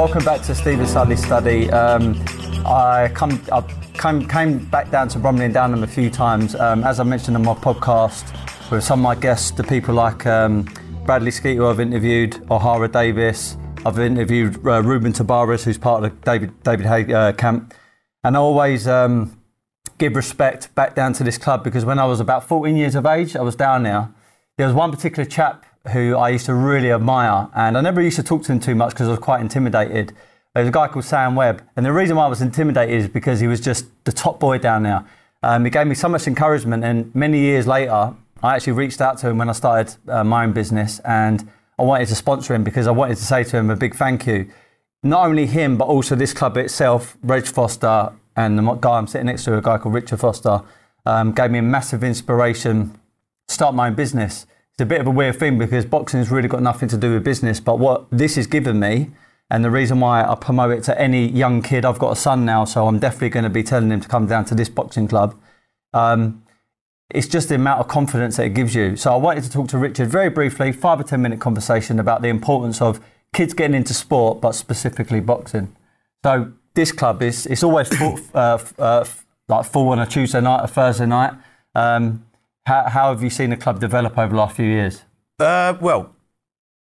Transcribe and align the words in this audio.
Welcome 0.00 0.24
back 0.24 0.40
to 0.44 0.54
Steven 0.54 0.86
Sulley 0.86 1.14
Study. 1.14 1.70
Um, 1.70 2.18
I 2.64 3.10
come, 3.14 3.38
I 3.52 3.60
came, 3.92 4.26
came 4.26 4.64
back 4.70 4.90
down 4.90 5.08
to 5.08 5.18
Bromley 5.18 5.44
and 5.44 5.52
Downham 5.52 5.82
a 5.82 5.86
few 5.86 6.08
times. 6.08 6.54
Um, 6.54 6.84
as 6.84 7.00
I 7.00 7.02
mentioned 7.02 7.36
on 7.36 7.44
my 7.44 7.52
podcast, 7.52 8.24
with 8.70 8.82
some 8.82 9.00
of 9.00 9.02
my 9.02 9.14
guests, 9.14 9.50
the 9.50 9.62
people 9.62 9.94
like 9.94 10.24
um, 10.24 10.66
Bradley 11.04 11.30
Skeeter 11.30 11.66
I've 11.66 11.80
interviewed, 11.80 12.32
Ohara 12.48 12.90
Davies, 12.90 13.58
I've 13.84 13.98
interviewed 13.98 14.66
uh, 14.66 14.82
Ruben 14.82 15.12
Tabares, 15.12 15.64
who's 15.64 15.76
part 15.76 16.02
of 16.02 16.10
the 16.10 16.16
David 16.24 16.62
David 16.62 16.86
Haye 16.86 17.12
uh, 17.12 17.32
camp, 17.32 17.74
and 18.24 18.38
I 18.38 18.40
always 18.40 18.88
um, 18.88 19.38
give 19.98 20.16
respect 20.16 20.74
back 20.74 20.94
down 20.94 21.12
to 21.12 21.24
this 21.24 21.36
club 21.36 21.62
because 21.62 21.84
when 21.84 21.98
I 21.98 22.06
was 22.06 22.20
about 22.20 22.48
14 22.48 22.74
years 22.74 22.94
of 22.94 23.04
age, 23.04 23.36
I 23.36 23.42
was 23.42 23.54
down 23.54 23.82
there. 23.82 24.08
There 24.56 24.66
was 24.66 24.74
one 24.74 24.92
particular 24.92 25.28
chap 25.28 25.66
who 25.88 26.16
I 26.16 26.28
used 26.30 26.46
to 26.46 26.54
really 26.54 26.92
admire, 26.92 27.48
and 27.54 27.76
I 27.76 27.80
never 27.80 28.00
used 28.00 28.16
to 28.16 28.22
talk 28.22 28.42
to 28.44 28.52
him 28.52 28.60
too 28.60 28.74
much 28.74 28.90
because 28.90 29.08
I 29.08 29.12
was 29.12 29.20
quite 29.20 29.40
intimidated. 29.40 30.12
There's 30.54 30.68
a 30.68 30.72
guy 30.72 30.88
called 30.88 31.04
Sam 31.04 31.34
Webb, 31.34 31.62
and 31.76 31.86
the 31.86 31.92
reason 31.92 32.16
why 32.16 32.24
I 32.24 32.28
was 32.28 32.42
intimidated 32.42 32.94
is 32.94 33.08
because 33.08 33.40
he 33.40 33.46
was 33.46 33.60
just 33.60 33.86
the 34.04 34.12
top 34.12 34.40
boy 34.40 34.58
down 34.58 34.82
there. 34.82 35.04
Um, 35.42 35.64
he 35.64 35.70
gave 35.70 35.86
me 35.86 35.94
so 35.94 36.08
much 36.08 36.26
encouragement, 36.26 36.84
and 36.84 37.14
many 37.14 37.38
years 37.38 37.66
later, 37.66 38.14
I 38.42 38.56
actually 38.56 38.74
reached 38.74 39.00
out 39.00 39.18
to 39.18 39.28
him 39.28 39.38
when 39.38 39.48
I 39.48 39.52
started 39.52 39.96
uh, 40.08 40.24
my 40.24 40.44
own 40.44 40.52
business, 40.52 40.98
and 41.00 41.48
I 41.78 41.82
wanted 41.82 42.08
to 42.08 42.14
sponsor 42.14 42.54
him 42.54 42.62
because 42.62 42.86
I 42.86 42.90
wanted 42.90 43.16
to 43.16 43.24
say 43.24 43.44
to 43.44 43.56
him 43.56 43.70
a 43.70 43.76
big 43.76 43.94
thank 43.94 44.26
you. 44.26 44.50
Not 45.02 45.26
only 45.26 45.46
him, 45.46 45.78
but 45.78 45.86
also 45.86 46.14
this 46.14 46.34
club 46.34 46.58
itself, 46.58 47.16
Reg 47.22 47.46
Foster, 47.46 48.12
and 48.36 48.58
the 48.58 48.74
guy 48.74 48.98
I'm 48.98 49.06
sitting 49.06 49.26
next 49.26 49.44
to, 49.44 49.56
a 49.56 49.62
guy 49.62 49.78
called 49.78 49.94
Richard 49.94 50.20
Foster, 50.20 50.62
um, 51.06 51.32
gave 51.32 51.50
me 51.50 51.58
a 51.58 51.62
massive 51.62 52.04
inspiration 52.04 52.90
to 53.48 53.54
start 53.54 53.74
my 53.74 53.88
own 53.88 53.94
business. 53.94 54.46
It's 54.80 54.86
a 54.86 54.86
bit 54.86 55.02
of 55.02 55.06
a 55.06 55.10
weird 55.10 55.38
thing 55.38 55.58
because 55.58 55.84
boxing's 55.84 56.30
really 56.30 56.48
got 56.48 56.62
nothing 56.62 56.88
to 56.88 56.96
do 56.96 57.12
with 57.12 57.22
business, 57.22 57.60
but 57.60 57.78
what 57.78 58.06
this 58.10 58.36
has 58.36 58.46
given 58.46 58.80
me, 58.80 59.10
and 59.50 59.62
the 59.62 59.70
reason 59.70 60.00
why 60.00 60.24
I 60.24 60.34
promote 60.34 60.72
it 60.72 60.84
to 60.84 60.98
any 60.98 61.28
young 61.28 61.60
kid, 61.60 61.84
I've 61.84 61.98
got 61.98 62.12
a 62.12 62.16
son 62.16 62.46
now, 62.46 62.64
so 62.64 62.88
I'm 62.88 62.98
definitely 62.98 63.28
going 63.28 63.44
to 63.44 63.50
be 63.50 63.62
telling 63.62 63.90
him 63.90 64.00
to 64.00 64.08
come 64.08 64.24
down 64.26 64.46
to 64.46 64.54
this 64.54 64.70
boxing 64.70 65.06
club. 65.06 65.38
Um, 65.92 66.44
it's 67.10 67.28
just 67.28 67.50
the 67.50 67.56
amount 67.56 67.80
of 67.80 67.88
confidence 67.88 68.38
that 68.38 68.46
it 68.46 68.54
gives 68.54 68.74
you. 68.74 68.96
So 68.96 69.12
I 69.12 69.16
wanted 69.16 69.44
to 69.44 69.50
talk 69.50 69.68
to 69.68 69.76
Richard 69.76 70.08
very 70.08 70.30
briefly, 70.30 70.72
five 70.72 70.98
or 70.98 71.04
ten 71.04 71.20
minute 71.20 71.40
conversation 71.40 72.00
about 72.00 72.22
the 72.22 72.28
importance 72.28 72.80
of 72.80 73.04
kids 73.34 73.52
getting 73.52 73.76
into 73.76 73.92
sport, 73.92 74.40
but 74.40 74.52
specifically 74.52 75.20
boxing. 75.20 75.76
So 76.24 76.52
this 76.72 76.90
club 76.90 77.20
is 77.20 77.44
it's 77.44 77.62
always 77.62 77.88
full, 77.94 78.18
uh, 78.32 78.58
uh, 78.78 79.04
like 79.46 79.66
full 79.66 79.90
on 79.90 79.98
a 79.98 80.06
Tuesday 80.06 80.40
night, 80.40 80.64
a 80.64 80.68
Thursday 80.68 81.04
night. 81.04 81.34
Um, 81.74 82.24
how, 82.70 82.88
how, 82.88 83.10
have 83.10 83.22
you 83.22 83.30
seen 83.30 83.50
the 83.50 83.56
club 83.56 83.80
develop 83.80 84.16
over 84.16 84.30
the 84.30 84.36
last 84.36 84.54
few 84.54 84.66
years? 84.66 85.02
Uh, 85.38 85.74
well, 85.80 86.14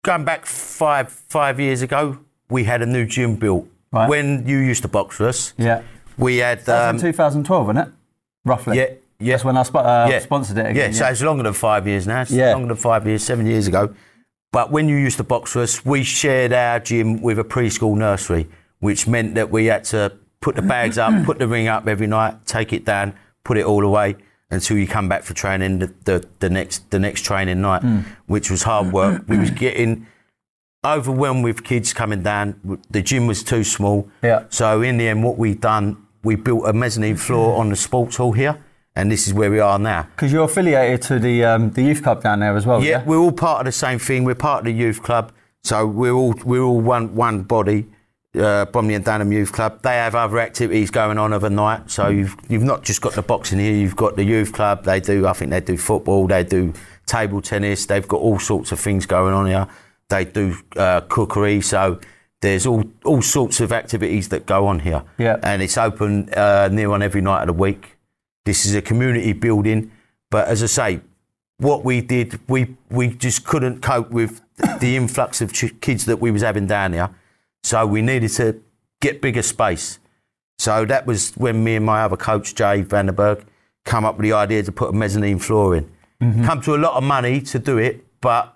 going 0.03 0.23
back 0.23 0.45
five 0.45 1.09
five 1.09 1.59
years 1.59 1.81
ago, 1.81 2.19
we 2.49 2.63
had 2.65 2.81
a 2.81 2.85
new 2.85 3.05
gym 3.05 3.35
built. 3.35 3.67
Right. 3.91 4.07
When 4.07 4.47
you 4.47 4.57
used 4.57 4.83
to 4.83 4.87
box 4.87 5.17
for 5.17 5.27
us, 5.27 5.53
yeah, 5.57 5.81
we 6.17 6.37
had. 6.37 6.67
Um, 6.69 6.99
2012, 6.99 7.67
wasn't 7.67 7.87
it? 7.87 7.93
Roughly. 8.45 8.77
Yeah. 8.77 8.89
Yeah. 9.19 9.33
That's 9.33 9.43
when 9.43 9.57
I 9.57 9.61
uh, 9.61 10.07
yeah. 10.09 10.19
sponsored 10.19 10.57
it 10.59 10.67
again. 10.67 10.91
Yeah, 10.91 10.97
so 10.97 11.05
it's 11.07 11.21
longer 11.21 11.43
than 11.43 11.53
five 11.53 11.87
years 11.87 12.05
now. 12.05 12.21
It's 12.21 12.31
yeah. 12.31 12.53
longer 12.53 12.67
than 12.67 12.77
five 12.77 13.07
years, 13.07 13.23
seven 13.23 13.45
years 13.47 13.67
ago. 13.67 13.93
But 14.51 14.71
when 14.71 14.87
you 14.89 14.95
used 14.95 15.17
to 15.17 15.23
box 15.23 15.53
for 15.53 15.61
us, 15.61 15.83
we 15.85 16.03
shared 16.03 16.53
our 16.53 16.79
gym 16.79 17.21
with 17.21 17.37
a 17.37 17.43
preschool 17.43 17.97
nursery, 17.97 18.47
which 18.79 19.07
meant 19.07 19.35
that 19.35 19.49
we 19.51 19.65
had 19.65 19.83
to 19.85 20.13
put 20.39 20.55
the 20.55 20.61
bags 20.61 20.97
up, 20.97 21.25
put 21.25 21.39
the 21.39 21.47
ring 21.47 21.67
up 21.67 21.87
every 21.87 22.07
night, 22.07 22.45
take 22.45 22.73
it 22.73 22.85
down, 22.85 23.13
put 23.43 23.57
it 23.57 23.65
all 23.65 23.83
away 23.83 24.15
until 24.51 24.77
you 24.77 24.87
come 24.87 25.07
back 25.07 25.23
for 25.23 25.33
training 25.33 25.79
the, 25.79 25.93
the, 26.05 26.27
the 26.39 26.49
next 26.49 26.89
the 26.91 26.99
next 26.99 27.21
training 27.21 27.61
night, 27.61 27.81
mm. 27.81 28.05
which 28.27 28.49
was 28.49 28.63
hard 28.63 28.91
work. 28.91 29.23
we 29.27 29.37
was 29.37 29.51
getting 29.51 30.07
overwhelmed 30.85 31.43
with 31.43 31.63
kids 31.63 31.93
coming 31.93 32.23
down. 32.23 32.79
The 32.89 33.01
gym 33.01 33.27
was 33.27 33.43
too 33.43 33.63
small. 33.63 34.09
Yeah. 34.23 34.45
So 34.49 34.81
in 34.81 34.97
the 34.97 35.07
end, 35.07 35.23
what 35.23 35.37
we 35.37 35.53
done, 35.53 36.05
we 36.23 36.35
built 36.35 36.67
a 36.67 36.73
mezzanine 36.73 37.17
floor 37.17 37.57
on 37.57 37.69
the 37.69 37.75
sports 37.75 38.15
hall 38.15 38.31
here 38.31 38.63
and 38.99 39.11
this 39.11 39.27
is 39.27 39.33
where 39.33 39.49
we 39.49 39.59
are 39.59 39.79
now. 39.79 40.03
Because 40.15 40.31
you're 40.31 40.43
affiliated 40.43 41.01
to 41.03 41.19
the 41.19 41.45
um, 41.45 41.71
the 41.71 41.83
youth 41.83 42.03
club 42.03 42.21
down 42.21 42.39
there 42.39 42.55
as 42.55 42.65
well. 42.65 42.83
Yeah, 42.83 42.89
yeah, 42.89 43.03
we're 43.05 43.17
all 43.17 43.31
part 43.31 43.61
of 43.61 43.65
the 43.65 43.71
same 43.71 43.99
thing. 43.99 44.23
We're 44.25 44.35
part 44.35 44.59
of 44.59 44.65
the 44.65 44.73
youth 44.73 45.01
club, 45.01 45.31
so 45.63 45.85
we're 45.87 46.11
all 46.11 46.33
we're 46.43 46.61
all 46.61 46.81
one 46.81 47.15
one 47.15 47.43
body. 47.43 47.87
Uh, 48.37 48.65
Bromley 48.65 48.93
and 48.93 49.03
Downham 49.03 49.31
Youth 49.31 49.51
Club. 49.51 49.81
They 49.81 49.95
have 49.95 50.13
other 50.13 50.39
activities 50.39 50.91
going 50.91 51.17
on 51.17 51.33
overnight. 51.33 51.89
So 51.89 52.09
you've 52.09 52.35
you've 52.47 52.63
not 52.63 52.83
just 52.83 53.01
got 53.01 53.13
the 53.13 53.23
boxing 53.23 53.57
here. 53.57 53.73
You've 53.73 53.95
got 53.95 54.15
the 54.15 54.23
youth 54.23 54.53
club. 54.53 54.83
They 54.83 54.99
do. 54.99 55.25
I 55.25 55.33
think 55.33 55.49
they 55.49 55.61
do 55.61 55.77
football. 55.77 56.27
They 56.27 56.43
do 56.43 56.73
table 57.07 57.41
tennis. 57.41 57.87
They've 57.87 58.07
got 58.07 58.21
all 58.21 58.37
sorts 58.37 58.71
of 58.71 58.79
things 58.79 59.07
going 59.07 59.33
on 59.33 59.47
here. 59.47 59.67
They 60.09 60.25
do 60.25 60.55
uh, 60.75 61.01
cookery. 61.01 61.61
So 61.61 61.99
there's 62.41 62.67
all 62.67 62.83
all 63.03 63.23
sorts 63.23 63.61
of 63.61 63.71
activities 63.71 64.29
that 64.29 64.45
go 64.45 64.67
on 64.67 64.79
here. 64.79 65.03
Yeah. 65.17 65.37
And 65.41 65.63
it's 65.63 65.77
open 65.77 66.29
uh, 66.35 66.69
near 66.71 66.91
on 66.91 67.01
every 67.01 67.21
night 67.21 67.41
of 67.41 67.47
the 67.47 67.53
week. 67.53 67.97
This 68.45 68.63
is 68.65 68.75
a 68.75 68.81
community 68.81 69.33
building. 69.33 69.91
But 70.29 70.47
as 70.47 70.61
I 70.61 70.67
say, 70.67 71.01
what 71.57 71.83
we 71.83 72.01
did, 72.01 72.39
we, 72.47 72.77
we 72.91 73.07
just 73.07 73.43
couldn't 73.43 73.81
cope 73.81 74.11
with 74.11 74.41
the 74.79 74.95
influx 74.95 75.41
of 75.41 75.51
ch- 75.51 75.79
kids 75.81 76.05
that 76.05 76.17
we 76.17 76.29
was 76.29 76.43
having 76.43 76.67
down 76.67 76.93
here. 76.93 77.09
So 77.63 77.85
we 77.85 78.01
needed 78.01 78.29
to 78.31 78.61
get 79.01 79.21
bigger 79.21 79.41
space. 79.41 79.99
So 80.57 80.85
that 80.85 81.05
was 81.05 81.31
when 81.35 81.63
me 81.63 81.75
and 81.75 81.85
my 81.85 82.01
other 82.01 82.17
coach, 82.17 82.53
Jay 82.55 82.83
Vanderberg, 82.83 83.45
come 83.85 84.05
up 84.05 84.17
with 84.17 84.23
the 84.23 84.33
idea 84.33 84.63
to 84.63 84.71
put 84.71 84.89
a 84.89 84.93
mezzanine 84.93 85.39
floor 85.39 85.75
in. 85.75 85.89
Mm-hmm. 86.21 86.45
Come 86.45 86.61
to 86.61 86.75
a 86.75 86.77
lot 86.77 86.95
of 86.95 87.03
money 87.03 87.41
to 87.41 87.59
do 87.59 87.77
it, 87.77 88.05
but 88.19 88.55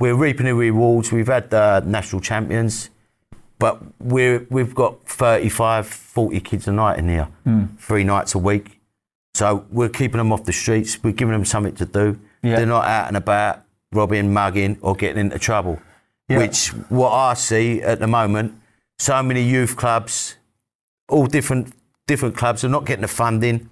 we're 0.00 0.16
reaping 0.16 0.46
the 0.46 0.54
rewards. 0.54 1.12
We've 1.12 1.28
had 1.28 1.50
the 1.50 1.80
national 1.86 2.20
champions, 2.20 2.90
but 3.58 3.80
we're, 4.00 4.46
we've 4.50 4.74
got 4.74 5.06
35, 5.06 5.86
40 5.86 6.40
kids 6.40 6.68
a 6.68 6.72
night 6.72 6.98
in 6.98 7.08
here, 7.08 7.28
mm. 7.46 7.78
three 7.78 8.02
nights 8.02 8.34
a 8.34 8.38
week. 8.38 8.80
So 9.34 9.66
we're 9.70 9.88
keeping 9.88 10.18
them 10.18 10.32
off 10.32 10.44
the 10.44 10.52
streets. 10.52 11.02
We're 11.02 11.12
giving 11.12 11.32
them 11.32 11.44
something 11.44 11.74
to 11.76 11.86
do. 11.86 12.18
Yeah. 12.42 12.56
They're 12.56 12.66
not 12.66 12.86
out 12.86 13.08
and 13.08 13.16
about 13.16 13.62
robbing, 13.92 14.32
mugging, 14.32 14.78
or 14.80 14.94
getting 14.94 15.18
into 15.18 15.38
trouble. 15.38 15.80
Yeah. 16.28 16.38
Which 16.38 16.68
what 16.88 17.12
I 17.12 17.34
see 17.34 17.80
at 17.82 18.00
the 18.00 18.06
moment, 18.06 18.60
so 18.98 19.22
many 19.22 19.42
youth 19.42 19.76
clubs, 19.76 20.36
all 21.08 21.26
different 21.26 21.72
different 22.06 22.36
clubs, 22.36 22.64
are 22.64 22.68
not 22.68 22.84
getting 22.84 23.02
the 23.02 23.08
funding, 23.08 23.70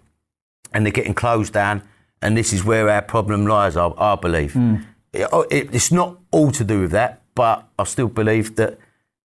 and 0.73 0.87
they're 0.87 0.93
getting 0.93 1.15
closed 1.15 1.53
down. 1.53 1.83
And 2.23 2.37
this 2.37 2.53
is 2.53 2.65
where 2.65 2.89
our 2.89 3.03
problem 3.03 3.47
lies, 3.47 3.77
I, 3.77 3.89
I 3.99 4.15
believe. 4.15 4.53
Mm. 4.53 4.85
It, 5.13 5.29
it, 5.51 5.75
it's 5.75 5.93
not 5.93 6.19
all 6.31 6.51
to 6.53 6.65
do 6.65 6.83
with 6.83 6.91
that, 6.93 7.23
but 7.35 7.69
I 7.79 7.85
still 7.85 8.09
believe 8.09 8.57
that 8.57 8.79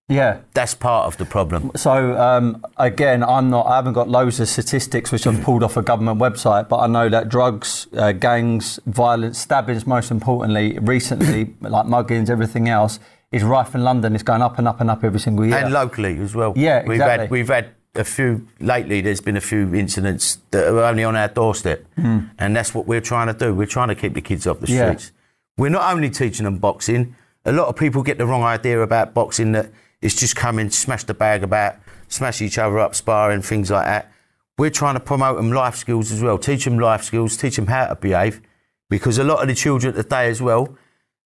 yeah, 0.10 0.40
that's 0.56 0.74
part 0.74 1.06
of 1.06 1.18
the 1.18 1.26
problem. 1.26 1.70
So 1.76 2.18
um, 2.20 2.66
again, 2.78 3.24
I'm 3.24 3.52
not. 3.52 3.68
I 3.68 3.76
haven't 3.76 3.94
got 3.94 4.10
loads 4.10 4.40
of 4.40 4.48
statistics 4.48 5.12
which 5.12 5.28
I've 5.28 5.44
pulled 5.44 5.62
off 5.62 5.78
a 5.78 5.84
government 5.84 6.20
website, 6.20 6.68
but 6.68 6.80
I 6.80 6.88
know 6.88 7.10
that 7.10 7.30
drugs, 7.30 7.86
uh, 7.96 8.12
gangs, 8.12 8.80
violence, 8.88 9.38
stabbings, 9.38 9.86
most 9.86 10.10
importantly, 10.10 10.80
recently, 10.80 11.54
like 11.62 11.86
muggings, 11.86 12.32
everything 12.32 12.68
else, 12.68 13.00
is 13.32 13.44
rife 13.44 13.76
in 13.76 13.84
London. 13.84 14.16
It's 14.16 14.24
going 14.24 14.42
up 14.42 14.58
and 14.58 14.68
up 14.68 14.82
and 14.82 14.90
up 14.90 15.04
every 15.04 15.20
single 15.20 15.46
year, 15.46 15.58
and 15.58 15.74
locally 15.74 16.18
as 16.20 16.36
well. 16.36 16.54
Yeah, 16.56 16.84
we've 16.84 16.96
exactly. 16.96 17.24
had 17.24 17.32
we've 17.32 17.48
had 17.48 17.70
a 17.96 18.04
few 18.04 18.48
lately. 18.60 19.02
There's 19.02 19.22
been 19.22 19.38
a 19.38 19.42
few 19.42 19.74
incidents 19.74 20.40
that 20.52 20.68
are 20.68 20.84
only 20.84 21.04
on 21.04 21.16
our 21.16 21.28
doorstep, 21.28 21.86
mm. 21.98 22.30
and 22.38 22.56
that's 22.56 22.74
what 22.74 22.88
we're 22.88 23.02
trying 23.02 23.28
to 23.28 23.34
do. 23.34 23.54
We're 23.54 23.68
trying 23.68 23.90
to 23.90 23.96
keep 23.96 24.14
the 24.14 24.22
kids 24.22 24.48
off 24.48 24.60
the 24.60 24.68
streets. 24.68 25.12
Yeah. 25.14 25.64
We're 25.64 25.70
not 25.70 25.94
only 25.94 26.10
teaching 26.10 26.46
them 26.46 26.58
boxing. 26.58 27.16
A 27.46 27.52
lot 27.52 27.68
of 27.68 27.76
people 27.76 28.04
get 28.04 28.18
the 28.18 28.26
wrong 28.26 28.44
idea 28.44 28.82
about 28.82 29.14
boxing 29.14 29.54
that 29.54 29.72
it's 30.02 30.16
just 30.16 30.36
come 30.36 30.60
in, 30.60 30.72
smash 30.72 31.04
the 31.04 31.14
bag 31.14 31.44
about, 31.44 31.76
smash 32.08 32.42
each 32.42 32.58
other 32.58 32.80
up, 32.80 32.96
sparring, 32.96 33.42
things 33.42 33.70
like 33.70 33.86
that. 33.86 34.12
We're 34.58 34.70
trying 34.70 34.96
to 34.96 35.00
promote 35.00 35.38
them 35.38 35.52
life 35.52 35.76
skills 35.76 36.12
as 36.12 36.22
well, 36.22 36.38
teach 36.38 36.66
them 36.66 36.80
life 36.80 37.04
skills, 37.04 37.38
teach 37.38 37.56
them 37.56 37.68
how 37.68 37.88
to 37.88 37.96
behave, 37.96 38.42
because 38.90 39.18
a 39.18 39.24
lot 39.24 39.42
of 39.42 39.48
the 39.48 39.56
children 39.56 39.94
today 39.94 40.30
as 40.30 40.42
well. 40.42 40.78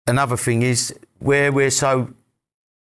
Another 0.06 0.36
thing 0.36 0.62
is 0.62 0.94
where 1.18 1.52
we're 1.52 1.70
so 1.70 2.12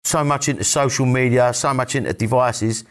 so 0.04 0.24
much 0.24 0.50
into 0.50 0.64
social 0.64 1.06
media, 1.06 1.54
so 1.54 1.74
much 1.74 1.96
into 1.96 2.14
devices. 2.14 2.84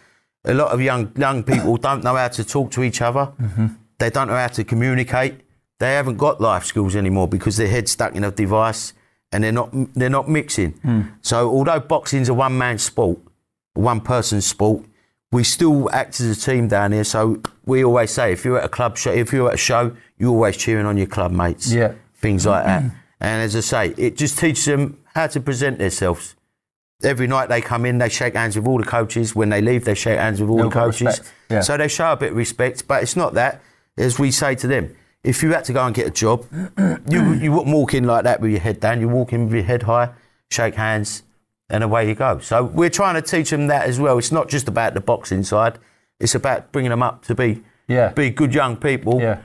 A 0.44 0.55
lot 0.55 0.72
of 0.72 0.81
young 0.81 1.12
young 1.17 1.43
people 1.43 1.76
don't 1.76 2.05
know 2.05 2.17
how 2.17 2.28
to 2.28 2.44
talk 2.44 2.70
to 2.72 2.82
each 2.82 3.02
other. 3.02 3.32
Mm-hmm. 3.40 3.67
They 3.99 4.11
don't 4.11 4.28
know 4.28 4.37
how 4.37 4.49
to 4.49 4.64
communicate. 4.64 5.40
They 5.78 5.94
haven't 5.94 6.17
got 6.17 6.40
life 6.40 6.64
skills 6.64 6.94
anymore 6.96 7.28
because 7.28 7.56
their 7.56 7.69
head's 7.69 7.93
stuck 7.93 8.14
in 8.14 8.25
a 8.25 8.31
device 8.31 8.93
and 9.32 9.44
they're 9.44 9.52
not 9.52 9.70
they're 9.94 10.11
not 10.11 10.28
mixing. 10.28 10.72
Mm. 10.75 11.12
So 11.22 11.50
although 11.50 11.81
boxing's 11.81 12.28
a 12.28 12.34
one 12.34 12.56
man 12.56 12.78
sport, 12.78 13.19
one 13.75 14.00
person 14.00 14.40
sport, 14.40 14.84
we 15.32 15.44
still 15.44 15.90
act 15.90 16.20
as 16.20 16.37
a 16.37 16.40
team 16.40 16.69
down 16.69 16.93
here. 16.93 17.05
So 17.05 17.40
we 17.64 17.84
always 17.84 18.11
say 18.11 18.32
if 18.32 18.44
you're 18.44 18.58
at 18.58 18.64
a 18.64 18.69
club 18.69 18.96
show, 18.96 19.12
if 19.12 19.32
you're 19.32 19.49
at 19.49 19.55
a 19.55 19.58
show, 19.58 19.96
you're 20.19 20.31
always 20.31 20.56
cheering 20.56 20.87
on 20.87 20.96
your 20.96 21.06
club 21.06 21.32
mates. 21.32 21.72
Yeah, 21.72 21.94
things 22.14 22.46
like 22.46 22.64
that. 22.64 22.84
And 23.20 23.43
as 23.43 23.55
I 23.55 23.61
say, 23.61 23.94
it 23.96 24.17
just 24.17 24.38
teaches 24.38 24.64
them 24.64 24.99
how 25.14 25.26
to 25.28 25.40
present 25.40 25.78
themselves. 25.78 26.34
Every 27.02 27.26
night 27.26 27.49
they 27.49 27.61
come 27.61 27.84
in, 27.87 27.99
they 27.99 28.08
shake 28.08 28.34
hands 28.34 28.56
with 28.56 28.67
all 28.67 28.78
the 28.78 28.84
coaches. 28.84 29.34
When 29.34 29.49
they 29.50 29.61
leave, 29.62 29.84
they 29.84 29.94
shake 29.94 30.19
hands 30.19 30.40
with 30.40 30.50
all 30.50 30.58
the 30.62 30.69
coaches. 30.70 31.20
Yeah. 31.50 31.61
So 31.61 31.76
they 31.76 31.88
show 31.88 32.12
a 32.12 32.17
bit 32.17 32.32
of 32.32 32.37
respect, 32.37 32.87
but 32.87 33.02
it's 33.02 33.17
not 33.17 33.34
that. 33.34 33.62
As 33.96 34.19
we 34.19 34.31
say 34.31 34.55
to 34.56 34.67
them, 34.67 34.94
if 35.25 35.43
you 35.43 35.52
had 35.52 35.64
to 35.64 35.72
go 35.72 35.84
and 35.84 35.94
get 35.94 36.06
a 36.06 36.11
job, 36.11 36.46
you 37.08 37.32
you 37.34 37.52
wouldn't 37.52 37.75
walk 37.75 37.94
in 37.94 38.05
like 38.05 38.25
that 38.25 38.40
with 38.40 38.50
your 38.50 38.61
head 38.61 38.81
down. 38.81 39.00
You 39.00 39.08
walk 39.08 39.32
in 39.32 39.44
with 39.46 39.55
your 39.55 39.64
head 39.64 39.82
high, 39.82 40.11
shake 40.50 40.75
hands, 40.75 41.22
and 41.69 41.82
away 41.84 42.08
you 42.08 42.14
go. 42.14 42.38
So 42.38 42.64
we're 42.64 42.90
trying 42.90 43.14
to 43.14 43.22
teach 43.22 43.50
them 43.50 43.67
that 43.67 43.87
as 43.87 43.99
well. 44.00 44.17
It's 44.19 44.32
not 44.32 44.49
just 44.49 44.69
about 44.69 44.94
the 44.94 45.00
boxing 45.00 45.43
side; 45.43 45.78
it's 46.19 46.34
about 46.34 46.70
bringing 46.72 46.90
them 46.90 47.02
up 47.02 47.22
to 47.26 47.34
be 47.34 47.62
Yeah. 47.88 48.08
be 48.12 48.31
good 48.31 48.55
young 48.55 48.76
people 48.76 49.20
Yeah. 49.20 49.40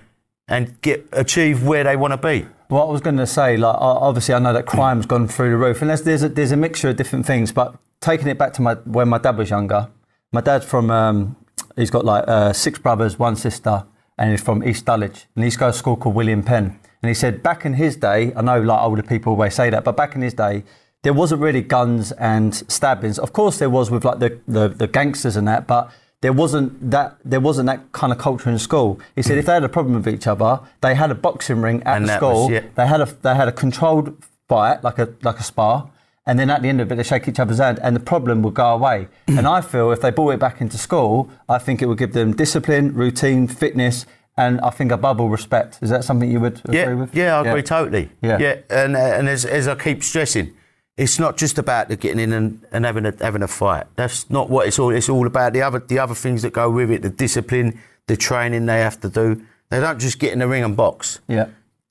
And 0.48 0.80
get 0.82 1.08
achieve 1.12 1.64
where 1.64 1.84
they 1.84 1.96
want 1.96 2.12
to 2.12 2.18
be. 2.18 2.48
What 2.68 2.88
I 2.88 2.92
was 2.92 3.02
going 3.02 3.18
to 3.18 3.28
say, 3.28 3.58
like 3.58 3.76
obviously, 3.80 4.34
I 4.34 4.40
know 4.40 4.54
that 4.54 4.66
crime's 4.66 5.06
gone 5.06 5.28
through 5.28 5.52
the 5.52 5.58
roof, 5.58 5.82
and 5.82 5.90
there's 5.90 6.04
there's 6.04 6.24
a, 6.24 6.30
there's 6.30 6.52
a 6.52 6.58
mixture 6.58 6.90
of 6.90 6.96
different 6.96 7.26
things. 7.26 7.52
But 7.52 7.76
taking 8.02 8.28
it 8.28 8.38
back 8.38 8.54
to 8.54 8.62
my 8.62 8.76
when 8.76 9.10
my 9.10 9.18
dad 9.18 9.38
was 9.38 9.50
younger, 9.50 9.90
my 10.32 10.42
dad's 10.42 10.66
from 10.66 10.90
um, 10.92 11.36
he's 11.76 11.92
got 11.92 12.06
like 12.06 12.26
uh, 12.28 12.54
six 12.54 12.80
brothers, 12.80 13.20
one 13.20 13.36
sister, 13.36 13.86
and 14.18 14.32
he's 14.32 14.42
from 14.42 14.64
East 14.64 14.86
Dulwich, 14.86 15.26
and 15.36 15.44
he's 15.44 15.58
got 15.58 15.70
a 15.70 15.74
school 15.74 15.96
called 15.96 16.16
William 16.16 16.44
Penn. 16.44 16.80
And 17.02 17.10
he 17.10 17.14
said 17.14 17.44
back 17.44 17.66
in 17.66 17.76
his 17.76 17.96
day, 17.98 18.34
I 18.36 18.42
know 18.42 18.60
like 18.60 18.82
older 18.82 19.04
people 19.04 19.34
always 19.34 19.54
say 19.54 19.70
that, 19.70 19.84
but 19.84 19.96
back 19.96 20.16
in 20.16 20.22
his 20.22 20.34
day, 20.34 20.64
there 21.04 21.14
wasn't 21.14 21.42
really 21.42 21.62
guns 21.62 22.12
and 22.14 22.56
stabbings. 22.68 23.20
Of 23.20 23.32
course, 23.32 23.60
there 23.60 23.70
was 23.70 23.92
with 23.92 24.04
like 24.06 24.20
the 24.20 24.40
the, 24.48 24.68
the 24.70 24.88
gangsters 24.88 25.36
and 25.36 25.48
that, 25.48 25.68
but 25.68 25.92
there 26.22 26.34
wasn't 26.34 26.92
that 26.92 27.18
there 27.24 27.40
wasn't 27.40 27.68
that 27.68 27.92
kind 27.92 28.12
of 28.12 28.20
culture 28.20 28.50
in 28.50 28.58
school. 28.60 29.00
He 29.16 29.22
said 29.22 29.34
hmm. 29.34 29.40
if 29.40 29.46
they 29.46 29.54
had 29.54 29.64
a 29.64 29.70
problem 29.70 29.96
with 29.96 30.08
each 30.08 30.28
other, 30.28 30.60
they 30.82 30.96
had 30.96 31.12
a 31.12 31.16
boxing 31.16 31.62
ring 31.62 31.84
at 31.84 31.98
And 31.98 32.06
the 32.06 32.08
that 32.08 32.22
was- 32.22 32.32
school. 32.46 32.52
yeah. 32.52 32.62
They 32.76 32.88
had 32.88 33.02
a 33.02 33.06
they 33.22 33.36
had 33.36 33.48
a 33.48 33.52
controlled 33.52 34.24
fight, 34.48 34.84
like 34.84 34.98
a 35.00 35.10
like 35.24 35.40
a 35.40 35.44
spar, 35.44 35.90
and 36.26 36.40
then 36.40 36.50
at 36.50 36.62
the 36.62 36.70
end 36.70 36.82
of 36.82 36.92
it, 36.92 36.96
they 36.96 37.04
shake 37.04 37.28
each 37.28 37.40
other's 37.40 37.60
hand, 37.60 37.80
and 37.84 37.96
the 37.96 38.00
problem 38.00 38.42
would 38.44 38.54
go 38.54 38.68
away. 38.74 39.08
Hmm. 39.28 39.38
and 39.40 39.48
I 39.48 39.62
feel 39.62 39.92
if 39.92 40.02
they 40.02 40.12
brought 40.12 40.32
it 40.32 40.40
back 40.40 40.62
into 40.62 40.78
school, 40.78 41.30
I 41.50 41.58
think 41.58 41.82
it 41.82 41.88
would 41.88 41.98
give 41.98 42.14
them 42.14 42.34
discipline, 42.36 42.94
routine, 42.94 43.48
fitness, 43.48 44.06
and 44.38 44.60
I 44.62 44.70
think 44.70 44.92
above 44.92 45.20
all 45.22 45.30
respect. 45.30 45.80
Is 45.82 45.90
that 45.92 46.04
something 46.04 46.30
you 46.32 46.40
would 46.40 46.60
agree 46.66 46.78
Yeah, 46.80 46.94
with? 46.94 47.16
yeah, 47.16 47.38
I 47.40 47.48
agree 47.48 47.62
totally. 47.64 48.10
Yeah. 48.22 48.38
yeah, 48.40 48.56
and 48.70 48.96
and 48.98 49.30
as, 49.30 49.46
as 49.46 49.68
I 49.68 49.76
keep 49.76 50.04
stressing, 50.04 50.54
it's 50.98 51.20
not 51.20 51.36
just 51.38 51.58
about 51.58 51.90
the 51.90 51.98
getting 51.98 52.20
in 52.20 52.32
and, 52.32 52.66
and 52.72 52.86
having 52.86 53.06
a 53.06 53.14
having 53.20 53.44
a 53.44 53.48
fight. 53.48 53.86
That's 53.96 54.30
not 54.30 54.50
what 54.50 54.68
it's 54.68 54.80
all. 54.80 54.92
It's 54.92 55.10
all 55.10 55.28
about 55.28 55.54
the 55.54 55.62
other 55.62 55.80
the 55.80 56.00
other 56.00 56.16
things 56.16 56.42
that 56.44 56.54
go 56.54 56.70
with 56.70 56.90
it, 56.90 57.02
the 57.02 57.10
discipline, 57.10 57.80
the 58.08 58.16
training 58.16 58.66
they 58.66 58.80
have 58.80 59.00
to 59.02 59.10
do. 59.10 59.46
They 59.70 59.80
don't 59.80 60.00
just 60.00 60.20
get 60.20 60.32
in 60.32 60.40
the 60.40 60.48
ring 60.48 60.64
and 60.64 60.76
box. 60.78 61.20
Yeah. 61.28 61.48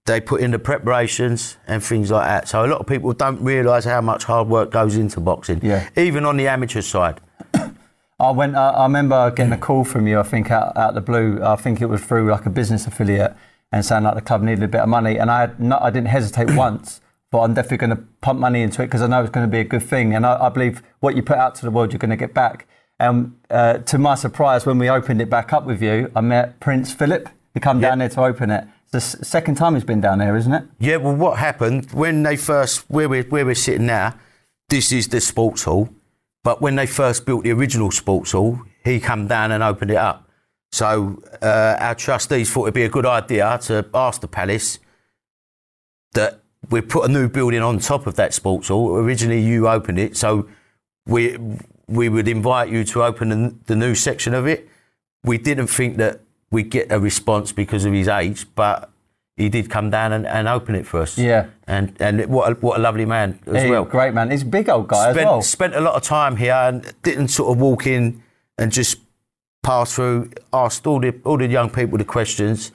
They 0.07 0.21
put 0.21 0.41
in 0.41 0.51
the 0.51 0.59
preparations 0.59 1.57
and 1.67 1.83
things 1.83 2.11
like 2.11 2.27
that. 2.27 2.49
So 2.49 2.65
a 2.65 2.69
lot 2.69 2.81
of 2.81 2.87
people 2.87 3.13
don't 3.15 3.41
realise 3.43 3.85
how 3.85 4.01
much 4.03 4.25
hard 4.25 4.49
work 4.49 4.71
goes 4.71 4.97
into 4.97 5.19
boxing. 5.19 5.61
Yeah. 5.63 5.89
Even 5.97 6.25
on 6.27 6.37
the 6.37 6.47
amateur 6.47 6.83
side. 6.83 7.21
I 8.21 8.31
went. 8.31 8.55
Uh, 8.55 8.73
I 8.77 8.85
remember 8.85 9.31
getting 9.33 9.53
a 9.53 9.59
call 9.59 9.85
from 9.85 10.07
you. 10.07 10.19
I 10.19 10.23
think 10.23 10.51
out 10.51 10.77
out 10.77 10.95
the 10.95 11.01
blue. 11.01 11.43
I 11.43 11.57
think 11.57 11.83
it 11.83 11.87
was 11.87 12.03
through 12.03 12.31
like 12.31 12.47
a 12.47 12.51
business 12.51 12.87
affiliate, 12.87 13.35
and 13.71 13.85
saying 13.85 14.05
like 14.05 14.15
the 14.15 14.23
club 14.23 14.41
needed 14.41 14.63
a 14.65 14.69
bit 14.69 14.81
of 14.81 14.89
money. 14.89 15.19
And 15.19 15.31
I 15.31 15.41
had 15.41 15.61
not, 15.61 15.83
I 15.83 15.91
didn't 15.91 16.09
hesitate 16.09 16.51
once. 16.57 17.03
But 17.35 17.41
I'm 17.41 17.53
definitely 17.53 17.79
going 17.79 17.97
to 17.97 18.03
pump 18.21 18.39
money 18.39 18.63
into 18.63 18.81
it 18.81 18.87
because 18.87 19.03
I 19.03 19.09
know 19.09 19.21
it's 19.21 19.31
going 19.31 19.45
to 19.45 19.51
be 19.51 19.59
a 19.59 19.65
good 19.65 19.83
thing. 19.83 20.15
And 20.15 20.25
I, 20.25 20.47
I 20.47 20.49
believe 20.51 20.85
what 21.01 21.17
you 21.17 21.23
put 21.25 21.37
out 21.37 21.57
to 21.57 21.63
the 21.63 21.71
world, 21.73 21.93
you're 21.93 21.99
going 21.99 22.11
to 22.11 22.17
get 22.17 22.33
back. 22.33 22.69
And 23.01 23.37
uh, 23.51 23.79
to 23.79 23.99
my 23.99 24.15
surprise, 24.15 24.65
when 24.65 24.79
we 24.79 24.89
opened 24.89 25.21
it 25.21 25.29
back 25.29 25.53
up 25.53 25.65
with 25.65 25.83
you, 25.83 26.13
I 26.15 26.21
met 26.21 26.61
Prince 26.61 26.93
Philip. 26.95 27.29
He 27.53 27.59
come 27.59 27.81
down 27.81 27.99
there 27.99 28.09
to 28.11 28.23
open 28.23 28.53
it. 28.53 28.69
It's 28.85 28.93
the 28.93 28.99
s- 28.99 29.29
second 29.29 29.57
time 29.57 29.75
he's 29.75 29.83
been 29.83 30.01
down 30.01 30.21
there, 30.21 30.37
isn't 30.37 30.55
it? 30.55 30.63
Yeah, 30.79 30.99
well, 30.99 31.17
what 31.17 31.41
happened 31.41 31.91
when 31.91 32.23
they 32.23 32.37
first 32.37 32.89
where 32.89 33.09
we're 33.09 33.25
where 33.25 33.45
we're 33.45 33.57
sitting 33.57 33.87
now? 33.87 34.15
This 34.69 34.93
is 34.93 35.09
the 35.09 35.21
sports 35.21 35.65
hall, 35.65 35.89
but 36.45 36.63
when 36.63 36.77
they 36.77 36.87
first 36.87 37.27
built 37.27 37.43
the 37.43 37.51
original 37.51 37.91
sports 37.91 38.31
hall, 38.31 38.61
he 38.85 39.01
come 39.01 39.27
down 39.27 39.51
and 39.51 39.61
opened 39.61 39.91
it 39.91 39.97
up. 39.97 40.31
So 40.71 41.21
uh, 41.43 41.79
our 41.81 41.97
trustees 41.97 42.53
thought 42.53 42.67
it'd 42.67 42.75
be 42.75 42.85
a 42.85 42.89
good 42.89 43.07
idea 43.07 43.59
to 43.63 43.85
ask 43.93 44.21
the 44.21 44.29
palace 44.29 44.79
that 46.13 46.44
we 46.71 46.81
put 46.81 47.09
a 47.09 47.13
new 47.13 47.29
building 47.29 47.61
on 47.63 47.79
top 47.79 48.07
of 48.07 48.15
that 48.17 48.35
sports 48.35 48.69
hall. 48.69 48.97
Originally, 48.97 49.41
you 49.41 49.69
opened 49.69 49.99
it, 49.99 50.17
so 50.17 50.49
we 51.07 51.37
we 51.87 52.09
would 52.09 52.29
invite 52.29 52.69
you 52.71 52.85
to 52.85 53.03
open 53.05 53.29
the, 53.29 53.55
the 53.67 53.77
new 53.77 53.95
section 53.95 54.35
of 54.35 54.47
it. 54.47 54.69
We 55.23 55.39
didn't 55.39 55.67
think 55.69 55.97
that 55.99 56.21
we'd 56.51 56.71
get 56.71 56.91
a 56.91 56.99
response 57.01 57.53
because 57.53 57.85
of 57.85 57.93
his 57.93 58.09
age, 58.09 58.47
but 58.55 58.91
he 59.37 59.49
did 59.49 59.69
come 59.69 59.91
down 59.91 60.13
and, 60.13 60.27
and 60.27 60.47
open 60.49 60.75
it 60.77 60.87
for 60.87 61.01
us. 61.03 61.19
Yeah. 61.19 61.47
And 61.67 61.97
and 62.01 62.27
what 62.27 62.53
a, 62.53 62.55
what 62.57 62.79
a 62.79 62.83
lovely 62.83 63.05
man 63.05 63.39
as 63.47 63.63
Hey, 63.63 63.71
well. 63.71 63.85
Great 63.85 64.15
man. 64.15 64.31
He's 64.31 64.43
a 64.43 64.47
big 64.47 64.69
old 64.69 64.89
guy 64.89 65.13
Spent, 65.13 65.19
as 65.19 65.25
well. 65.25 65.43
spent 65.43 65.75
a 65.75 65.81
lot 65.81 65.95
of 65.95 66.03
time 66.03 66.37
here 66.37 66.55
and 66.55 66.93
didn't 67.03 67.29
sort 67.29 67.51
of 67.55 67.61
walk 67.61 67.87
in 67.87 68.23
and 68.59 68.71
just 68.73 68.99
pass 69.63 69.95
through, 69.95 70.31
asked 70.53 70.87
all 70.87 71.01
the 71.01 71.15
all 71.25 71.37
the 71.39 71.47
young 71.49 71.69
people 71.71 71.99
the 71.99 72.05
questions, 72.05 72.71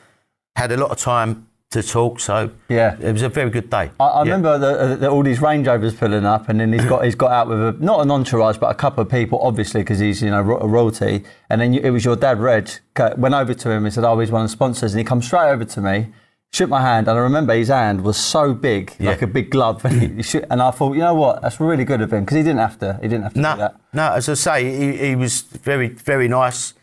had 0.55 0.71
a 0.71 0.77
lot 0.77 0.91
of 0.91 0.97
time 0.97 1.47
to 1.71 1.83
talk. 1.83 2.19
So 2.19 2.49
Yeah. 2.67 2.95
it 2.99 3.11
was 3.11 3.21
a 3.21 3.29
very 3.29 3.49
good 3.49 3.69
day. 3.69 3.91
I, 3.99 4.03
I 4.03 4.23
Yeah. 4.23 4.33
remember 4.35 4.57
the, 4.57 4.95
the, 4.95 5.09
all 5.09 5.21
these 5.23 5.41
Range 5.41 5.67
Rovers 5.67 5.93
pulling 5.93 6.25
up, 6.25 6.49
and 6.49 6.59
then 6.59 6.73
he's 6.73 6.85
got 6.85 7.03
he's 7.05 7.15
got 7.15 7.31
out 7.31 7.47
with 7.47 7.59
a, 7.61 7.71
not 7.79 8.01
an 8.01 8.09
entourage, 8.11 8.57
but 8.57 8.71
a 8.71 8.73
couple 8.75 9.01
of 9.03 9.09
people, 9.09 9.39
obviously 9.41 9.81
because 9.81 9.99
he's 9.99 10.21
you 10.21 10.31
know 10.31 10.41
ro- 10.41 10.59
a 10.59 10.67
royalty. 10.67 11.23
And 11.49 11.61
then 11.61 11.73
you, 11.73 11.81
it 11.81 11.91
was 11.91 12.03
your 12.05 12.15
dad, 12.15 12.39
Reg, 12.39 12.69
went 13.17 13.35
over 13.35 13.53
to 13.53 13.71
him 13.71 13.85
and 13.85 13.93
said, 13.93 14.03
"Oh, 14.03 14.19
he's 14.19 14.31
one 14.31 14.41
of 14.43 14.47
the 14.49 14.51
sponsors," 14.51 14.93
and 14.93 14.99
he 14.99 15.03
comes 15.05 15.25
straight 15.27 15.49
over 15.49 15.65
to 15.65 15.81
me. 15.81 16.07
Shook 16.51 16.67
my 16.71 16.81
hand, 16.81 17.07
and 17.07 17.15
I 17.15 17.21
remember 17.21 17.53
his 17.53 17.67
hand 17.67 18.01
was 18.01 18.17
so 18.17 18.55
big, 18.55 18.95
like 18.99 19.21
a 19.21 19.27
big 19.27 19.51
glove. 19.51 19.85
And, 19.85 20.17
he, 20.17 20.23
shook, 20.23 20.45
and 20.49 20.63
I 20.63 20.71
thought, 20.71 20.93
you 20.93 21.01
know 21.01 21.13
what, 21.13 21.43
that's 21.43 21.59
really 21.59 21.85
good 21.85 22.01
of 22.01 22.11
him 22.11 22.21
because 22.25 22.37
he 22.37 22.41
didn't 22.41 22.57
have 22.61 22.79
to. 22.79 22.97
He 23.03 23.07
didn't 23.07 23.21
have 23.25 23.33
to 23.33 23.37
do 23.37 23.43
No, 23.43 23.55
that. 23.57 23.75
no. 23.93 24.13
As 24.13 24.27
I 24.27 24.33
say, 24.33 24.65
he, 24.75 24.97
he 25.09 25.15
was 25.15 25.41
very, 25.41 25.89
very 25.89 26.27
nice. 26.27 26.73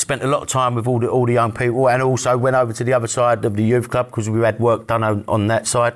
Spent 0.00 0.22
a 0.22 0.26
lot 0.26 0.40
of 0.42 0.48
time 0.48 0.74
with 0.74 0.86
all 0.86 0.98
the 0.98 1.08
all 1.08 1.26
the 1.26 1.34
young 1.34 1.52
people, 1.52 1.88
and 1.88 2.02
also 2.02 2.36
went 2.38 2.56
over 2.56 2.72
to 2.72 2.84
the 2.84 2.92
other 2.94 3.06
side 3.06 3.44
of 3.44 3.54
the 3.56 3.62
youth 3.62 3.88
club 3.90 4.06
because 4.06 4.30
we 4.30 4.40
had 4.40 4.58
work 4.58 4.86
done 4.86 5.02
on, 5.02 5.24
on 5.28 5.46
that 5.48 5.66
side. 5.66 5.94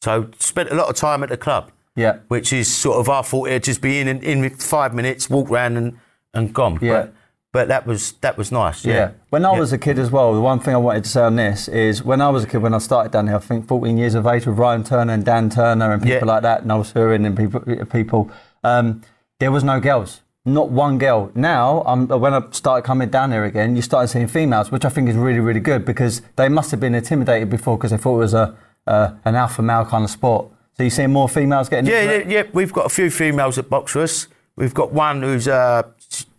So 0.00 0.28
spent 0.38 0.70
a 0.70 0.74
lot 0.74 0.88
of 0.88 0.96
time 0.96 1.22
at 1.22 1.28
the 1.28 1.36
club. 1.36 1.70
Yeah. 1.94 2.14
Which 2.28 2.52
is 2.52 2.74
sort 2.74 2.96
of 2.98 3.08
I 3.10 3.20
thought 3.22 3.48
it'd 3.48 3.64
just 3.64 3.82
be 3.82 4.00
in 4.00 4.08
in, 4.08 4.22
in 4.22 4.50
five 4.56 4.94
minutes, 4.94 5.28
walk 5.28 5.50
round 5.50 5.76
and 5.76 5.98
and 6.32 6.54
gone. 6.54 6.78
Yeah. 6.80 6.92
But, 7.02 7.14
but 7.52 7.68
that 7.68 7.86
was 7.86 8.12
that 8.22 8.38
was 8.38 8.50
nice. 8.50 8.84
Yeah. 8.86 8.94
Yeah. 8.94 9.10
When 9.28 9.44
I 9.44 9.52
Yeah. 9.52 9.60
was 9.60 9.72
a 9.74 9.78
kid 9.78 9.98
as 9.98 10.10
well, 10.10 10.32
the 10.32 10.40
one 10.40 10.58
thing 10.58 10.74
I 10.74 10.78
wanted 10.78 11.04
to 11.04 11.10
say 11.10 11.22
on 11.22 11.36
this 11.36 11.68
is 11.68 12.02
when 12.02 12.20
I 12.22 12.30
was 12.30 12.44
a 12.44 12.46
kid, 12.46 12.62
when 12.62 12.72
I 12.72 12.78
started 12.78 13.12
down 13.12 13.26
here, 13.26 13.36
I 13.36 13.40
think 13.40 13.68
14 13.68 13.98
years 13.98 14.14
of 14.14 14.26
age 14.26 14.46
with 14.46 14.56
Ryan 14.58 14.82
Turner 14.84 15.12
and 15.12 15.24
Dan 15.26 15.50
Turner 15.50 15.92
and 15.92 16.02
people 16.02 16.26
Yeah. 16.26 16.32
like 16.34 16.42
that, 16.42 16.64
Noel 16.64 16.84
Surin 16.84 17.26
and 17.26 17.36
people, 17.36 17.60
people 17.86 18.30
um, 18.64 19.02
there 19.40 19.52
was 19.52 19.62
no 19.62 19.78
girls. 19.80 20.22
Not 20.44 20.70
one 20.70 20.98
girl. 20.98 21.30
Now, 21.36 21.84
um, 21.86 22.08
when 22.08 22.34
I 22.34 22.42
started 22.50 22.82
coming 22.84 23.08
down 23.10 23.30
here 23.30 23.44
again, 23.44 23.76
you 23.76 23.82
started 23.82 24.08
seeing 24.08 24.26
females, 24.26 24.72
which 24.72 24.84
I 24.84 24.88
think 24.88 25.08
is 25.08 25.14
really, 25.14 25.38
really 25.38 25.60
good 25.60 25.84
because 25.84 26.20
they 26.34 26.48
must 26.48 26.72
have 26.72 26.80
been 26.80 26.96
intimidated 26.96 27.48
before 27.48 27.76
because 27.78 27.92
they 27.92 27.96
thought 27.96 28.16
it 28.16 28.18
was 28.18 28.34
a 28.34 28.56
uh, 28.88 29.12
an 29.24 29.36
alpha 29.36 29.62
male 29.62 29.84
kind 29.84 30.02
of 30.02 30.10
sport. 30.10 30.48
So 30.72 30.82
you're 30.82 30.90
seeing 30.90 31.12
more 31.12 31.28
females 31.28 31.68
getting 31.68 31.88
Yeah, 31.88 32.00
into 32.00 32.14
yeah, 32.14 32.20
it? 32.20 32.46
yeah. 32.46 32.50
We've 32.52 32.72
got 32.72 32.86
a 32.86 32.88
few 32.88 33.08
females 33.10 33.54
that 33.54 33.70
box 33.70 33.92
for 33.92 34.00
us. 34.02 34.26
We've 34.56 34.74
got 34.74 34.92
one 34.92 35.22
who's 35.22 35.46
uh, 35.46 35.82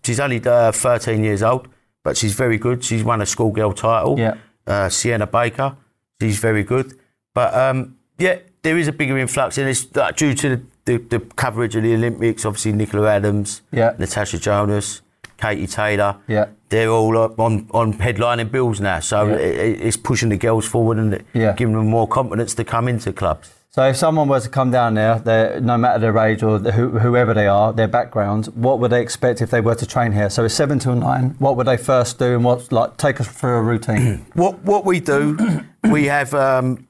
she's 0.03 0.19
only 0.19 0.41
uh, 0.45 0.73
13 0.73 1.23
years 1.23 1.41
old, 1.41 1.69
but 2.03 2.17
she's 2.17 2.33
very 2.33 2.57
good. 2.57 2.83
She's 2.83 3.05
won 3.05 3.21
a 3.21 3.25
schoolgirl 3.25 3.71
title. 3.73 4.19
Yeah. 4.19 4.35
Uh, 4.67 4.89
Sienna 4.89 5.27
Baker, 5.27 5.77
she's 6.19 6.39
very 6.39 6.63
good. 6.63 6.99
But 7.33 7.53
um, 7.53 7.97
yeah, 8.19 8.39
there 8.63 8.77
is 8.77 8.89
a 8.89 8.91
bigger 8.91 9.17
influx, 9.17 9.57
and 9.57 9.69
it's 9.69 9.87
uh, 9.95 10.11
due 10.11 10.33
to 10.33 10.49
the, 10.57 10.61
the, 10.85 10.97
the 10.97 11.19
coverage 11.19 11.75
of 11.75 11.83
the 11.83 11.93
Olympics. 11.93 12.45
Obviously, 12.45 12.73
Nicola 12.73 13.09
Adams, 13.09 13.61
Yeah. 13.71 13.93
Natasha 13.97 14.37
Jonas, 14.39 15.01
Katie 15.37 15.67
Taylor. 15.67 16.17
Yeah. 16.27 16.47
They're 16.69 16.89
all 16.89 17.15
on, 17.17 17.67
on 17.71 17.93
headlining 17.93 18.51
bills 18.51 18.79
now, 18.81 18.99
so 18.99 19.27
Yeah. 19.27 19.35
it, 19.35 19.57
it- 19.59 19.81
it's 19.81 19.97
pushing 19.97 20.29
the 20.29 20.37
girls 20.37 20.65
forward 20.65 20.97
and 20.97 21.23
Yeah. 21.33 21.53
giving 21.53 21.75
them 21.75 21.87
more 21.87 22.07
confidence 22.07 22.53
to 22.55 22.63
come 22.63 22.87
into 22.87 23.13
clubs. 23.13 23.51
So 23.69 23.83
if 23.87 23.97
someone 23.97 24.27
were 24.27 24.39
to 24.39 24.49
come 24.49 24.69
down 24.69 24.93
there, 24.93 25.59
no 25.59 25.77
matter 25.79 25.97
their 25.97 26.15
age 26.19 26.43
or 26.43 26.59
the, 26.59 26.71
who, 26.73 26.89
whoever 26.99 27.33
they 27.33 27.47
are, 27.47 27.73
their 27.73 27.87
background, 27.87 28.45
what 28.53 28.77
would 28.79 28.91
they 28.91 29.01
expect 29.01 29.41
if 29.41 29.49
they 29.49 29.61
were 29.61 29.73
to 29.73 29.85
train 29.87 30.11
here? 30.11 30.29
So 30.29 30.45
it's 30.45 30.53
seven 30.53 30.77
till 30.77 30.93
nine. 30.93 31.35
What 31.39 31.57
would 31.57 31.65
they 31.65 31.77
first 31.77 32.19
do, 32.19 32.35
and 32.35 32.43
what's 32.43 32.71
like 32.71 32.97
take 32.97 33.19
us 33.19 33.27
through 33.27 33.55
a 33.57 33.61
routine? 33.63 34.25
What 34.35 34.59
what 34.63 34.85
we 34.85 34.99
do, 34.99 35.63
we 35.89 36.05
have 36.05 36.35
um, 36.35 36.87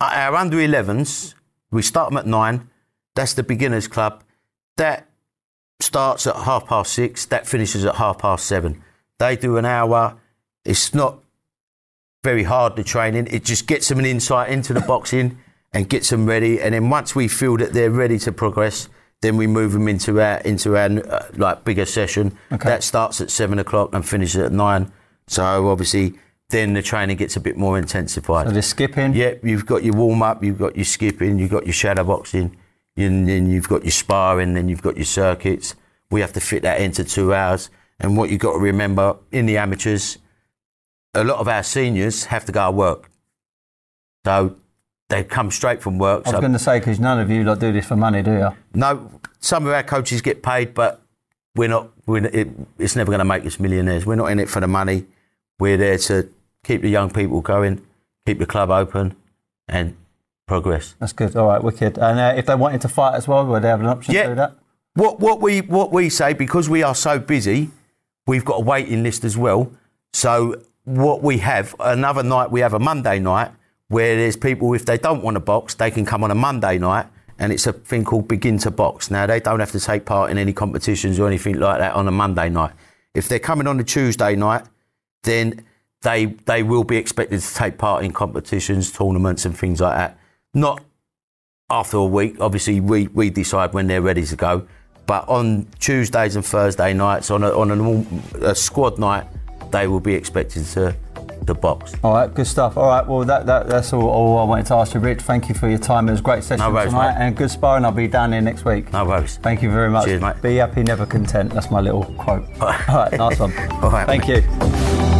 our 0.00 0.34
under 0.34 0.56
11s. 0.56 1.34
We 1.70 1.82
start 1.82 2.10
them 2.10 2.18
at 2.18 2.26
nine. 2.26 2.68
That's 3.16 3.34
the 3.34 3.42
beginners 3.42 3.88
club. 3.88 4.22
That 4.76 5.08
starts 5.80 6.26
at 6.26 6.36
half 6.36 6.66
past 6.66 6.92
six. 6.92 7.24
That 7.26 7.48
finishes 7.48 7.84
at 7.84 7.96
half 7.96 8.18
past 8.18 8.46
seven. 8.46 8.82
They 9.18 9.34
do 9.34 9.56
an 9.56 9.64
hour. 9.64 10.18
It's 10.64 10.94
not 10.94 11.18
very 12.22 12.44
hard 12.44 12.76
the 12.76 12.84
training. 12.84 13.26
It 13.30 13.44
just 13.44 13.66
gets 13.66 13.88
them 13.88 13.98
an 13.98 14.06
insight 14.06 14.50
into 14.50 14.72
the 14.72 14.80
boxing 14.80 15.38
and 15.72 15.88
gets 15.88 16.10
them 16.10 16.26
ready. 16.26 16.60
And 16.60 16.74
then 16.74 16.90
once 16.90 17.14
we 17.14 17.28
feel 17.28 17.56
that 17.56 17.72
they're 17.72 17.90
ready 17.90 18.18
to 18.20 18.32
progress, 18.32 18.88
then 19.22 19.36
we 19.36 19.46
move 19.46 19.72
them 19.72 19.88
into 19.88 20.20
our 20.20 20.38
into 20.38 20.76
our 20.76 20.90
uh, 20.90 21.26
like 21.36 21.64
bigger 21.64 21.86
session. 21.86 22.36
Okay. 22.52 22.68
That 22.68 22.82
starts 22.82 23.20
at 23.20 23.30
seven 23.30 23.58
o'clock 23.58 23.94
and 23.94 24.06
finishes 24.06 24.40
at 24.42 24.52
nine. 24.52 24.92
So 25.26 25.68
obviously, 25.68 26.14
then 26.50 26.74
the 26.74 26.82
training 26.82 27.16
gets 27.16 27.36
a 27.36 27.40
bit 27.40 27.56
more 27.56 27.78
intensified. 27.78 28.46
so 28.46 28.52
they're 28.52 28.62
skipping. 28.62 29.14
Yep, 29.14 29.44
you've 29.44 29.66
got 29.66 29.82
your 29.84 29.94
warm 29.94 30.22
up, 30.22 30.44
you've 30.44 30.58
got 30.58 30.76
your 30.76 30.84
skipping, 30.84 31.38
you've 31.38 31.50
got 31.50 31.64
your 31.64 31.72
shadow 31.72 32.04
boxing, 32.04 32.56
and 32.96 33.28
then 33.28 33.50
you've 33.50 33.68
got 33.68 33.84
your 33.84 33.92
sparring, 33.92 34.54
then 34.54 34.68
you've 34.68 34.82
got 34.82 34.96
your 34.96 35.04
circuits. 35.04 35.74
We 36.10 36.20
have 36.20 36.32
to 36.34 36.40
fit 36.40 36.62
that 36.62 36.80
into 36.80 37.04
two 37.04 37.34
hours. 37.34 37.70
And 37.98 38.16
what 38.16 38.30
you've 38.30 38.40
got 38.40 38.52
to 38.52 38.58
remember 38.58 39.16
in 39.32 39.46
the 39.46 39.58
amateurs, 39.58 40.18
a 41.14 41.24
lot 41.24 41.38
of 41.38 41.48
our 41.48 41.62
seniors 41.62 42.24
have 42.24 42.44
to 42.46 42.52
go 42.52 42.66
to 42.66 42.70
work. 42.70 43.10
So 44.24 44.56
they 45.08 45.24
come 45.24 45.50
straight 45.50 45.82
from 45.82 45.98
work. 45.98 46.26
I 46.26 46.30
was 46.30 46.36
so 46.36 46.40
going 46.40 46.52
to 46.52 46.58
say 46.58 46.78
because 46.78 46.98
none 46.98 47.20
of 47.20 47.30
you 47.30 47.44
lot 47.44 47.60
do 47.60 47.72
this 47.72 47.86
for 47.86 47.96
money, 47.96 48.22
do 48.22 48.32
you? 48.32 48.50
no, 48.74 49.10
some 49.40 49.66
of 49.66 49.72
our 49.72 49.82
coaches 49.82 50.20
get 50.20 50.42
paid, 50.42 50.74
but 50.74 51.02
we're 51.54 51.68
not. 51.68 51.90
We're, 52.06 52.26
it, 52.26 52.48
it's 52.78 52.96
never 52.96 53.10
going 53.10 53.20
to 53.20 53.24
make 53.24 53.44
us 53.46 53.58
millionaires. 53.58 54.04
We're 54.04 54.16
not 54.16 54.26
in 54.26 54.40
it 54.40 54.48
for 54.48 54.60
the 54.60 54.68
money. 54.68 55.06
We're 55.58 55.76
there 55.76 55.98
to 55.98 56.28
keep 56.64 56.82
the 56.82 56.90
young 56.90 57.10
people 57.10 57.40
going, 57.40 57.84
keep 58.26 58.38
the 58.38 58.46
club 58.46 58.70
open, 58.70 59.16
and 59.68 59.96
progress. 60.50 60.94
That's 60.98 61.12
good. 61.12 61.36
All 61.36 61.48
right, 61.48 61.62
wicked. 61.62 61.98
And 61.98 62.18
uh, 62.18 62.34
if 62.36 62.46
they 62.46 62.54
wanted 62.54 62.80
to 62.82 62.88
fight 62.88 63.14
as 63.14 63.28
well, 63.28 63.44
would 63.46 63.62
they 63.62 63.68
have 63.68 63.80
an 63.80 63.86
option 63.86 64.14
Yeah. 64.14 64.22
to 64.24 64.28
do 64.30 64.34
that? 64.36 64.52
What 64.94 65.20
what 65.20 65.40
we 65.42 65.60
what 65.60 65.92
we 65.92 66.08
say 66.08 66.32
because 66.32 66.70
we 66.70 66.82
are 66.82 66.94
so 66.94 67.18
busy, 67.18 67.70
we've 68.26 68.44
got 68.44 68.54
a 68.60 68.64
waiting 68.64 69.02
list 69.02 69.24
as 69.24 69.36
well. 69.36 69.70
So 70.14 70.62
what 70.84 71.22
we 71.22 71.38
have 71.38 71.74
another 71.80 72.22
night, 72.22 72.50
we 72.50 72.60
have 72.60 72.72
a 72.72 72.78
Monday 72.78 73.18
night 73.18 73.50
where 73.88 74.16
there's 74.16 74.36
people 74.36 74.72
if 74.72 74.86
they 74.86 74.96
don't 74.96 75.22
want 75.22 75.34
to 75.34 75.40
box, 75.40 75.74
they 75.74 75.90
can 75.90 76.06
come 76.06 76.24
on 76.24 76.30
a 76.30 76.34
Monday 76.34 76.78
night, 76.78 77.06
and 77.38 77.52
it's 77.52 77.66
a 77.66 77.74
thing 77.74 78.04
called 78.04 78.26
Begin 78.26 78.56
to 78.58 78.70
Box. 78.70 79.10
Now 79.10 79.26
they 79.26 79.38
don't 79.40 79.60
have 79.60 79.72
to 79.72 79.80
take 79.80 80.06
part 80.06 80.30
in 80.30 80.38
any 80.38 80.54
competitions 80.54 81.18
or 81.20 81.26
anything 81.26 81.58
like 81.58 81.78
that 81.80 81.92
on 81.94 82.08
a 82.08 82.12
Monday 82.12 82.48
night. 82.48 82.72
If 83.14 83.28
they're 83.28 83.38
coming 83.38 83.66
on 83.66 83.78
a 83.78 83.84
Tuesday 83.84 84.34
night, 84.34 84.64
then 85.24 85.62
they 86.02 86.26
they 86.46 86.62
will 86.62 86.84
be 86.84 86.96
expected 86.96 87.40
to 87.42 87.54
take 87.54 87.76
part 87.76 88.02
in 88.02 88.12
competitions, 88.14 88.90
tournaments, 88.92 89.44
and 89.44 89.54
things 89.58 89.80
like 89.82 89.96
that. 89.98 90.18
Not 90.56 90.82
after 91.70 91.98
a 91.98 92.04
week. 92.04 92.40
Obviously, 92.40 92.80
we, 92.80 93.08
we 93.08 93.28
decide 93.30 93.74
when 93.74 93.86
they're 93.86 94.02
ready 94.02 94.24
to 94.24 94.36
go. 94.36 94.66
But 95.06 95.28
on 95.28 95.68
Tuesdays 95.78 96.34
and 96.34 96.44
Thursday 96.44 96.92
nights, 96.94 97.30
on 97.30 97.44
a, 97.44 97.50
on 97.50 97.70
a, 97.70 98.50
a 98.50 98.54
squad 98.54 98.98
night, 98.98 99.26
they 99.70 99.86
will 99.86 100.00
be 100.00 100.14
expected 100.14 100.64
to, 100.64 100.96
to 101.46 101.54
box. 101.54 101.92
All 102.02 102.14
right, 102.14 102.32
good 102.32 102.46
stuff. 102.46 102.76
All 102.78 102.88
right, 102.88 103.06
well, 103.06 103.24
that, 103.24 103.44
that 103.46 103.68
that's 103.68 103.92
all, 103.92 104.08
all 104.08 104.38
I 104.38 104.44
wanted 104.44 104.66
to 104.66 104.74
ask 104.76 104.94
you, 104.94 105.00
Rich. 105.00 105.20
Thank 105.20 105.48
you 105.50 105.54
for 105.54 105.68
your 105.68 105.78
time. 105.78 106.08
It 106.08 106.12
was 106.12 106.20
a 106.20 106.24
great 106.24 106.42
session 106.42 106.64
No 106.64 106.72
worries, 106.72 106.88
tonight 106.90 107.18
mate. 107.18 107.26
and 107.26 107.36
good 107.36 107.50
sparring. 107.50 107.84
I'll 107.84 107.92
be 107.92 108.08
down 108.08 108.32
here 108.32 108.40
next 108.40 108.64
week. 108.64 108.92
No 108.92 109.04
worries. 109.04 109.36
Thank 109.36 109.62
you 109.62 109.70
very 109.70 109.90
much. 109.90 110.06
Cheers, 110.06 110.22
mate. 110.22 110.40
Be 110.42 110.56
happy, 110.56 110.82
never 110.82 111.04
content. 111.06 111.52
That's 111.52 111.70
my 111.70 111.80
little 111.80 112.04
quote. 112.14 112.44
All 112.60 112.68
right, 112.88 113.12
nice 113.12 113.38
one. 113.38 113.56
All 113.82 113.90
right, 113.90 114.06
Thank 114.06 114.26
you. 114.26 115.15